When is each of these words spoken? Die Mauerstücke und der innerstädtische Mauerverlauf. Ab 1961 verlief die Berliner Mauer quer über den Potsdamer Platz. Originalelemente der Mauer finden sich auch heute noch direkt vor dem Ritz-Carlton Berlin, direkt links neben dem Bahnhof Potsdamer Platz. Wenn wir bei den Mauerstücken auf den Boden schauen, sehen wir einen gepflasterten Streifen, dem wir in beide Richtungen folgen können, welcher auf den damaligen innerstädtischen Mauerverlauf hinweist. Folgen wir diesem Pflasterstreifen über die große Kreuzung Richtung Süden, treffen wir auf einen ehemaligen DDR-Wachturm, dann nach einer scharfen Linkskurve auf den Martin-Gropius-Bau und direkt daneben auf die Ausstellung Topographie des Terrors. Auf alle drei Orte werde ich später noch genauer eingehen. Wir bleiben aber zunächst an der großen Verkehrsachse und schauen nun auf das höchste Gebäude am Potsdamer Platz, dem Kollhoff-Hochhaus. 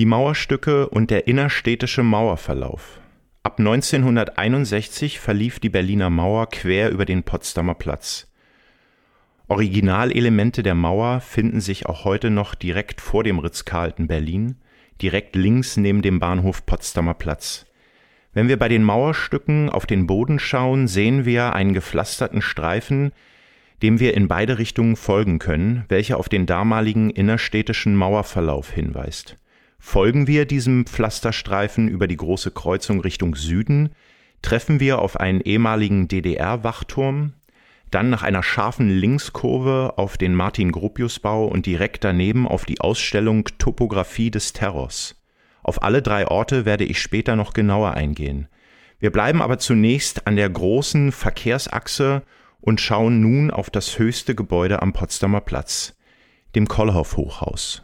Die 0.00 0.06
Mauerstücke 0.06 0.88
und 0.88 1.10
der 1.10 1.26
innerstädtische 1.26 2.02
Mauerverlauf. 2.02 3.00
Ab 3.42 3.58
1961 3.58 5.20
verlief 5.20 5.60
die 5.60 5.68
Berliner 5.68 6.08
Mauer 6.08 6.48
quer 6.48 6.88
über 6.88 7.04
den 7.04 7.22
Potsdamer 7.22 7.74
Platz. 7.74 8.26
Originalelemente 9.48 10.62
der 10.62 10.74
Mauer 10.74 11.20
finden 11.20 11.60
sich 11.60 11.84
auch 11.84 12.06
heute 12.06 12.30
noch 12.30 12.54
direkt 12.54 13.02
vor 13.02 13.24
dem 13.24 13.40
Ritz-Carlton 13.40 14.06
Berlin, 14.06 14.56
direkt 15.02 15.36
links 15.36 15.76
neben 15.76 16.00
dem 16.00 16.18
Bahnhof 16.18 16.64
Potsdamer 16.64 17.12
Platz. 17.12 17.66
Wenn 18.32 18.48
wir 18.48 18.58
bei 18.58 18.68
den 18.70 18.84
Mauerstücken 18.84 19.68
auf 19.68 19.84
den 19.84 20.06
Boden 20.06 20.38
schauen, 20.38 20.88
sehen 20.88 21.26
wir 21.26 21.52
einen 21.52 21.74
gepflasterten 21.74 22.40
Streifen, 22.40 23.12
dem 23.82 24.00
wir 24.00 24.14
in 24.14 24.28
beide 24.28 24.56
Richtungen 24.56 24.96
folgen 24.96 25.38
können, 25.38 25.84
welcher 25.90 26.16
auf 26.16 26.30
den 26.30 26.46
damaligen 26.46 27.10
innerstädtischen 27.10 27.94
Mauerverlauf 27.94 28.70
hinweist. 28.70 29.36
Folgen 29.82 30.26
wir 30.26 30.44
diesem 30.44 30.84
Pflasterstreifen 30.84 31.88
über 31.88 32.06
die 32.06 32.16
große 32.16 32.50
Kreuzung 32.50 33.00
Richtung 33.00 33.34
Süden, 33.34 33.90
treffen 34.42 34.78
wir 34.78 35.00
auf 35.00 35.18
einen 35.18 35.40
ehemaligen 35.40 36.06
DDR-Wachturm, 36.06 37.32
dann 37.90 38.10
nach 38.10 38.22
einer 38.22 38.42
scharfen 38.42 38.90
Linkskurve 38.90 39.94
auf 39.96 40.16
den 40.16 40.34
Martin-Gropius-Bau 40.34 41.46
und 41.46 41.66
direkt 41.66 42.04
daneben 42.04 42.46
auf 42.46 42.66
die 42.66 42.80
Ausstellung 42.80 43.46
Topographie 43.58 44.30
des 44.30 44.52
Terrors. 44.52 45.16
Auf 45.62 45.82
alle 45.82 46.02
drei 46.02 46.28
Orte 46.28 46.66
werde 46.66 46.84
ich 46.84 47.00
später 47.00 47.34
noch 47.34 47.54
genauer 47.54 47.94
eingehen. 47.94 48.48
Wir 49.00 49.10
bleiben 49.10 49.40
aber 49.40 49.58
zunächst 49.58 50.26
an 50.26 50.36
der 50.36 50.50
großen 50.50 51.10
Verkehrsachse 51.10 52.22
und 52.60 52.82
schauen 52.82 53.22
nun 53.22 53.50
auf 53.50 53.70
das 53.70 53.98
höchste 53.98 54.34
Gebäude 54.34 54.82
am 54.82 54.92
Potsdamer 54.92 55.40
Platz, 55.40 55.96
dem 56.54 56.68
Kollhoff-Hochhaus. 56.68 57.82